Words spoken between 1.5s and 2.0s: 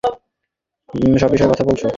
কথা বলছো?